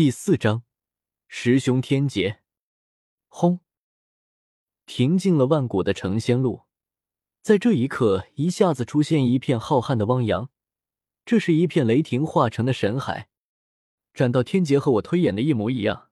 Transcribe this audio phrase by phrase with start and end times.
[0.00, 0.62] 第四章，
[1.28, 2.40] 十雄天劫。
[3.28, 3.60] 轰！
[4.86, 6.62] 平静了万古的成仙路，
[7.42, 10.48] 在这一刻一下子出现一片浩瀚的汪洋。
[11.26, 13.28] 这是一片雷霆化成的神海。
[14.14, 16.08] 斩道天劫和我推演的一模一样，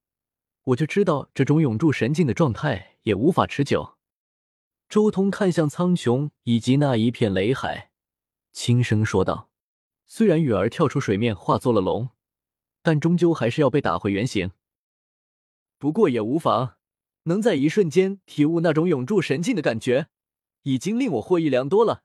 [0.65, 3.97] 我就知道这种永驻神境的状态也无法持久。
[4.91, 7.91] 周通看向苍穹以及那一片雷海，
[8.53, 9.49] 轻声说道
[10.07, 12.11] ：“虽然雨儿跳出水面化作了龙。”
[12.89, 14.53] 但终究还是要被打回原形。
[15.77, 16.77] 不过也无妨，
[17.25, 20.09] 能在一瞬间体悟那种永驻神境的感觉，
[20.63, 22.03] 已经令我获益良多了。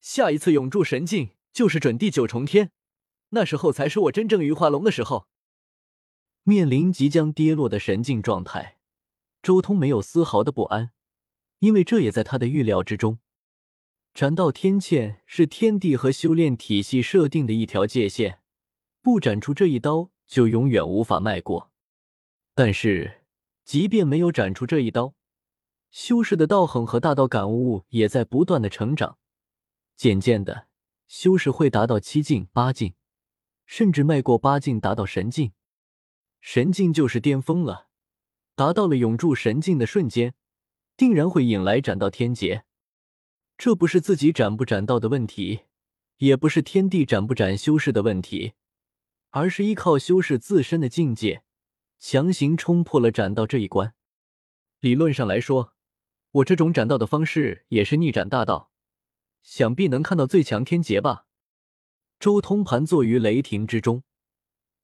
[0.00, 2.70] 下一次永驻神境就是准第九重天，
[3.30, 5.26] 那时候才是我真正羽化龙的时候。
[6.44, 8.78] 面临即将跌落的神境状态，
[9.42, 10.92] 周通没有丝毫的不安，
[11.58, 13.18] 因为这也在他的预料之中。
[14.14, 18.38] 斩道天堑是天地和修炼体系设定的一条界限。
[19.00, 21.70] 不斩出这一刀，就永远无法迈过。
[22.54, 23.22] 但是，
[23.64, 25.14] 即便没有斩出这一刀，
[25.90, 29.18] 修士的道行和大道感悟也在不断的成长。
[29.96, 30.68] 渐渐的，
[31.06, 32.94] 修士会达到七境、八境，
[33.66, 35.52] 甚至迈过八境，达到神境。
[36.40, 37.88] 神境就是巅峰了。
[38.54, 40.34] 达到了永驻神境的瞬间，
[40.96, 42.64] 定然会引来斩道天劫。
[43.56, 45.60] 这不是自己斩不斩道的问题，
[46.16, 48.54] 也不是天地斩不斩修士的问题。
[49.38, 51.44] 而是依靠修士自身的境界，
[51.96, 53.94] 强行冲破了斩道这一关。
[54.80, 55.74] 理论上来说，
[56.32, 58.72] 我这种斩道的方式也是逆斩大道，
[59.40, 61.26] 想必能看到最强天劫吧。
[62.18, 64.02] 周通盘坐于雷霆之中，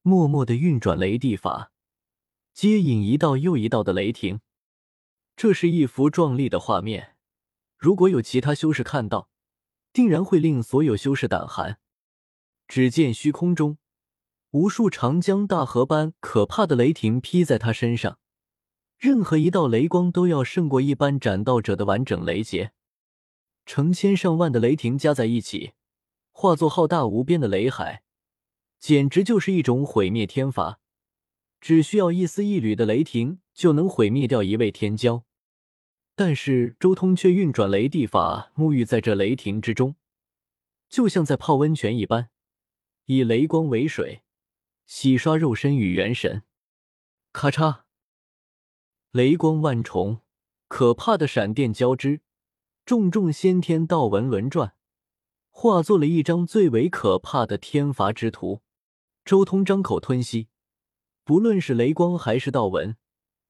[0.01, 1.73] 默默的运转雷地法，
[2.53, 4.39] 接引一道又一道的雷霆。
[5.35, 7.17] 这是一幅壮丽的画面，
[7.77, 9.29] 如果有其他修士看到，
[9.91, 11.77] 定然会令所有修士胆寒。
[12.69, 13.77] 只见虚空中。
[14.55, 18.19] 无数长江大河般可怕的雷霆劈在他身上，
[18.97, 22.71] 任何一道雷光都要胜过一般斩道者的完整雷劫。
[23.65, 25.73] 成千上万的雷霆加在一起，
[26.31, 28.03] 化作浩大无边的雷海，
[28.79, 30.79] 简直就是一种毁灭天罚。
[31.59, 35.23] 只需要一丝一缕的雷霆，就能毁灭掉一位天骄。
[36.15, 39.97] 但是周通却运转雷地法，沐浴在这雷霆之中，
[40.87, 42.29] 就像在泡温泉一般，
[43.03, 44.21] 以雷光为水。
[44.85, 46.43] 洗刷肉身与元神，
[47.33, 47.81] 咔嚓！
[49.11, 50.21] 雷光万重，
[50.67, 52.21] 可怕的闪电交织，
[52.85, 54.75] 重重先天道纹轮转，
[55.49, 58.61] 化作了一张最为可怕的天罚之图。
[59.23, 60.49] 周通张口吞吸，
[61.23, 62.95] 不论是雷光还是道纹，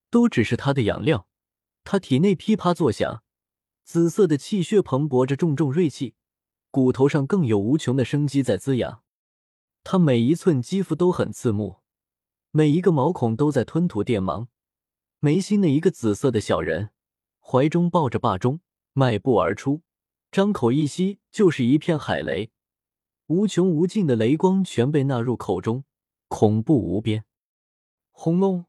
[0.10, 1.28] 都只是他的养料。
[1.84, 3.24] 他体内噼啪作响，
[3.84, 6.16] 紫色的气血蓬勃着重重锐气，
[6.72, 9.04] 骨头上更有无穷的生机在滋养。
[9.88, 11.78] 他每一寸肌肤都很刺目，
[12.50, 14.48] 每一个毛孔都在吞吐电芒。
[15.20, 16.90] 眉心的一个紫色的小人，
[17.40, 18.62] 怀中抱着霸钟，
[18.94, 19.84] 迈步而出，
[20.32, 22.50] 张口一吸就是一片海雷，
[23.28, 25.84] 无穷无尽的雷光全被纳入口中，
[26.30, 27.24] 恐怖无边。
[28.10, 28.66] 轰隆！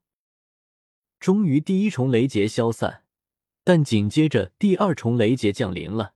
[1.18, 3.04] 终于第一重雷劫消散，
[3.64, 6.12] 但紧接着第二重雷劫降临了。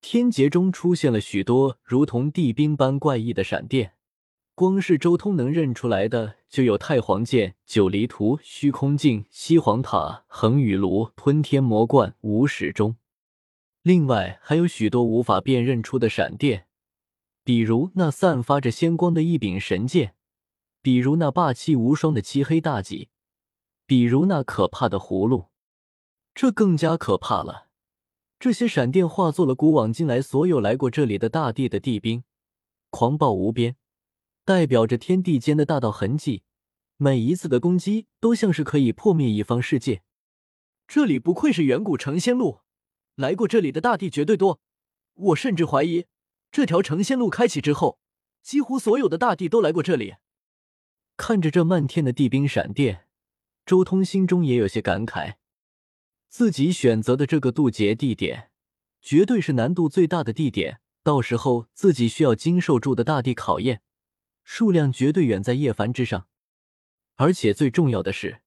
[0.00, 3.96] 天劫中出现了许多如同地冰般怪异的闪电。
[4.60, 12.96] 光是周通能认出来的，就有太皇剑、九黎图、虚空镜、西皇塔、恒宇炉、吞天魔冠、无始钟。
[13.80, 16.66] 另外还有许多无法辨认出的闪电，
[17.42, 20.14] 比如那散发着仙光的一柄神剑，
[20.82, 23.08] 比如那霸气无双的漆黑大戟，
[23.86, 25.46] 比如那可怕的葫芦。
[26.34, 27.68] 这更加可怕了，
[28.38, 32.24] 这些闪电化作了古往今来所有来过这里的大地的地冰，
[32.90, 33.76] 狂暴无边。
[34.44, 36.42] 代表着天地间的大道痕迹，
[36.96, 40.02] 每一次的攻击都像是可以破灭一方世界。
[40.88, 42.60] 这里不愧是远古成仙路，
[43.14, 44.60] 来过这里的大帝绝对多。
[45.14, 46.06] 我甚至怀疑，
[46.50, 48.00] 这条成仙路开启之后，
[48.42, 50.14] 几乎所有的大帝都来过这里。
[51.16, 53.06] 看着这漫天的地冰闪电，
[53.66, 55.34] 周通心中也有些感慨。
[56.28, 58.50] 自己选择的这个渡劫地点，
[59.02, 60.80] 绝对是难度最大的地点。
[61.02, 63.82] 到时候自己需要经受住的大地考验。
[64.52, 66.26] 数量绝对远在叶凡之上，
[67.14, 68.42] 而且最重要的是，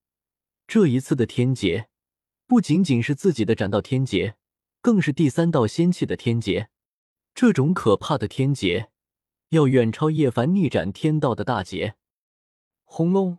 [0.67, 1.88] 这一次的天劫
[2.45, 4.35] 不仅仅是自己的斩道天劫，
[4.81, 6.69] 更是第三道仙气的天劫。
[7.33, 8.91] 这种可怕的天劫，
[9.51, 11.95] 要远超叶凡逆斩天道的大劫。
[12.83, 13.38] 轰隆！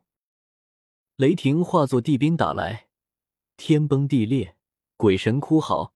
[1.16, 2.88] 雷霆化作地冰打来，
[3.58, 4.56] 天崩地裂，
[4.96, 5.93] 鬼神哭嚎。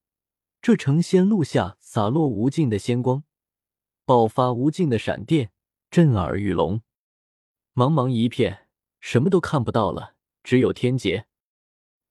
[0.61, 3.25] 这成仙路下洒落无尽的仙光，
[4.05, 5.51] 爆发无尽的闪电。
[5.91, 6.83] 震耳欲聋，
[7.75, 8.67] 茫茫一片，
[9.01, 11.27] 什么都看不到了，只有天劫。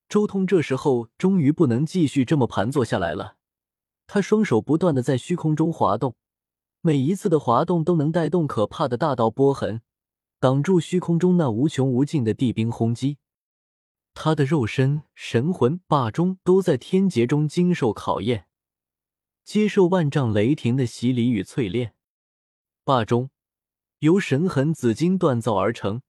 [0.10, 3.36] 周通这时候终于不能继续这么盘坐下来了，
[4.08, 6.16] 他双手不断的在虚空中滑动，
[6.82, 9.82] 每一次的滑动都能带动可怕的大道波痕，
[10.40, 13.20] 挡住虚空中那无穷无尽的地冰轰击。
[14.16, 18.48] 他的肉身、神魂、霸中都在天劫中经受考验，
[19.44, 21.94] 接受万丈雷霆的洗礼与淬炼。
[22.84, 23.30] 霸中
[24.00, 26.04] 由神痕紫金锻造而成，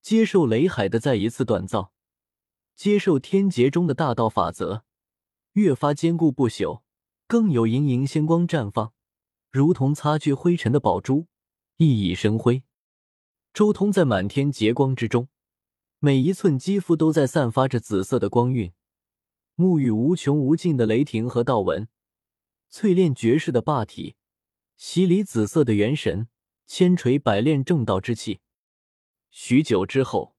[0.00, 1.92] 接受雷海的再一次锻造。
[2.76, 4.84] 接受天劫中的大道法则，
[5.54, 6.82] 越发坚固不朽，
[7.26, 8.92] 更有盈盈仙光绽放，
[9.50, 11.26] 如同擦去灰尘的宝珠，
[11.76, 12.62] 熠熠生辉。
[13.52, 15.28] 周通在满天劫光之中，
[15.98, 18.72] 每一寸肌肤都在散发着紫色的光晕，
[19.56, 21.88] 沐浴无穷无尽的雷霆和道纹，
[22.70, 24.14] 淬炼绝世的霸体，
[24.76, 26.28] 洗礼紫色的元神，
[26.66, 28.40] 千锤百炼正道之气。
[29.30, 30.36] 许久之后。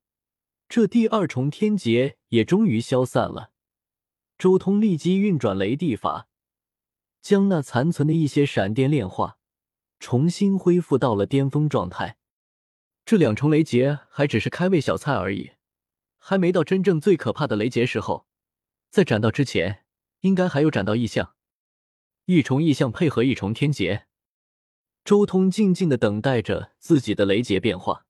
[0.69, 3.51] 这第二重天劫也终于消散了。
[4.39, 6.27] 周通立即运转雷地法，
[7.21, 9.37] 将那残存的一些闪电炼化，
[9.99, 12.17] 重新恢复到了巅峰状态。
[13.05, 15.51] 这两重雷劫还只是开胃小菜而已，
[16.17, 18.25] 还没到真正最可怕的雷劫时候。
[18.89, 19.85] 在斩道之前，
[20.21, 21.35] 应该还有斩道异象，
[22.25, 24.07] 一重异象配合一重天劫。
[25.03, 28.05] 周通静静的等待着自己的雷劫变化。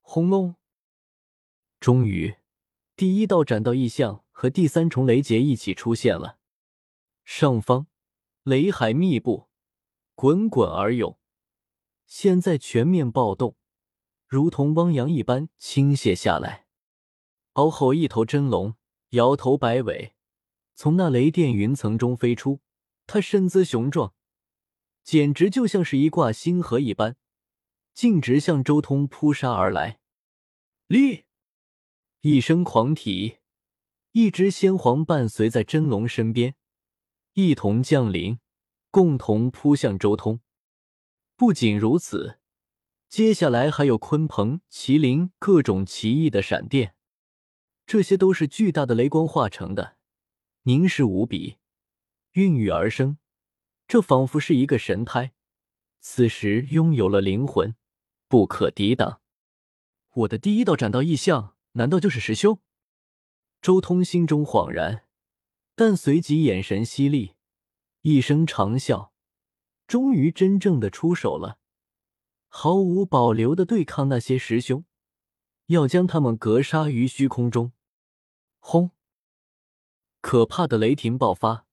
[0.00, 0.56] 轰隆！
[1.78, 2.34] 终于，
[2.96, 6.38] 第一道斩道异象和第三重雷劫一起出现了。
[7.24, 7.86] 上方，
[8.42, 9.48] 雷海密布，
[10.16, 11.16] 滚滚而涌，
[12.06, 13.56] 现在全面暴动，
[14.26, 16.66] 如同汪洋一般倾泻下来。
[17.52, 17.94] 嗷吼！
[17.94, 18.74] 一头真龙
[19.10, 20.14] 摇头摆尾，
[20.74, 22.60] 从那雷电云层中飞出。
[23.06, 24.14] 它身姿雄壮，
[25.02, 27.16] 简直就像是一挂星河一般，
[27.94, 30.00] 径直向周通扑杀而来。
[30.86, 31.24] 立！
[32.20, 33.38] 一声狂啼，
[34.12, 36.54] 一只仙皇伴随在真龙身边，
[37.32, 38.38] 一同降临，
[38.90, 40.40] 共同扑向周通。
[41.36, 42.38] 不仅如此，
[43.08, 46.94] 接下来还有鲲鹏、麒麟各种奇异的闪电，
[47.86, 49.96] 这些都是巨大的雷光化成的，
[50.64, 51.56] 凝视无比，
[52.32, 53.16] 孕育而生。
[53.90, 55.32] 这仿佛是一个神胎，
[55.98, 57.74] 此时拥有了灵魂，
[58.28, 59.20] 不可抵挡。
[60.12, 61.56] 我的第一道斩道异象。
[61.72, 62.60] 难道就是师兄？
[63.60, 65.06] 周通心中恍然，
[65.74, 67.34] 但随即眼神犀利，
[68.02, 69.10] 一声长啸，
[69.88, 71.58] 终于真正的出手了，
[72.46, 74.84] 毫无保留的对抗那些师兄，
[75.66, 77.72] 要将他们格杀于虚空中。
[78.60, 78.92] 轰！
[80.20, 81.66] 可怕的雷霆爆发，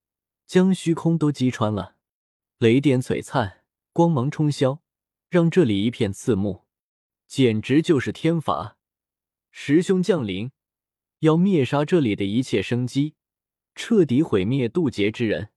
[0.47, 1.96] 将虚空都击穿了，
[2.59, 3.63] 雷电璀璨，
[3.93, 4.79] 光芒冲霄，
[5.29, 6.65] 让这里一片刺目，
[7.27, 8.79] 简直就是天罚。
[9.51, 10.49] 师兄降临，
[11.19, 13.13] 要灭杀这里的一切生机，
[13.75, 15.51] 彻底毁灭渡劫之人。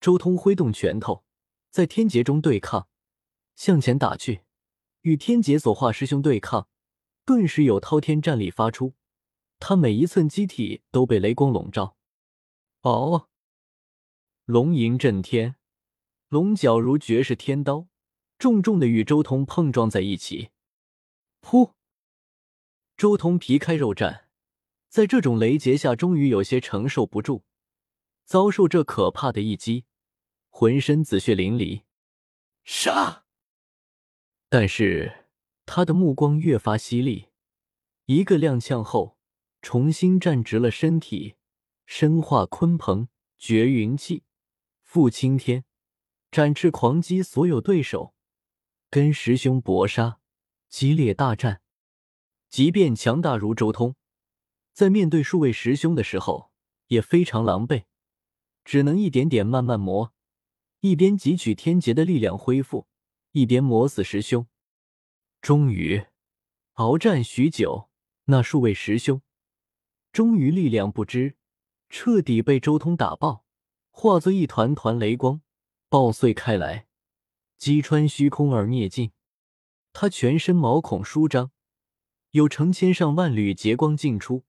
[0.00, 1.24] 周通挥动拳头，
[1.70, 2.86] 在天劫中对抗，
[3.56, 4.42] 向前打去，
[5.00, 6.68] 与天劫所化师兄对抗，
[7.24, 8.94] 顿时有滔天战力发出。
[9.58, 11.96] 他每一寸机体都被雷光笼罩。
[12.82, 13.28] 哦，
[14.44, 15.56] 龙吟震天，
[16.34, 17.86] 龙角如绝世天刀，
[18.38, 20.50] 重重的与周通碰撞在一起。
[21.40, 21.74] 噗！
[22.96, 24.24] 周通皮开肉绽，
[24.88, 27.44] 在这种雷劫下，终于有些承受不住，
[28.24, 29.84] 遭受这可怕的一击，
[30.48, 31.82] 浑身紫血淋漓。
[32.64, 33.26] 杀！
[34.48, 35.26] 但是
[35.64, 37.28] 他的目光越发犀利，
[38.06, 39.16] 一个踉跄后，
[39.62, 41.36] 重新站直了身体，
[41.86, 43.06] 身化鲲鹏，
[43.38, 44.24] 绝云气，
[44.84, 45.64] 覆青天，
[46.34, 48.12] 展翅狂击所有对手，
[48.90, 50.18] 跟师兄搏杀，
[50.68, 51.62] 激烈大战。
[52.48, 53.94] 即便强大如周通，
[54.72, 56.50] 在面对数位师兄的时候
[56.88, 57.84] 也非常狼狈，
[58.64, 60.12] 只能一点点慢慢磨，
[60.80, 62.88] 一边汲取天劫的力量恢复，
[63.30, 64.48] 一边磨死师兄。
[65.40, 66.04] 终于，
[66.74, 67.88] 鏖战许久，
[68.24, 69.22] 那数位师兄
[70.10, 71.36] 终于力量不支，
[71.88, 73.44] 彻底被周通打爆，
[73.92, 75.40] 化作一团团雷光
[75.94, 76.88] 爆碎开来，
[77.56, 79.12] 击穿虚空而灭尽。
[79.92, 81.52] 他全身毛孔舒张。
[82.32, 84.42] 有成千上万缕劫光进出，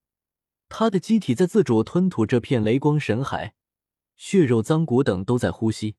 [0.70, 3.54] 他的机体在自主吞吐这片雷光神海，
[4.16, 5.98] 血肉脏骨等都在呼吸。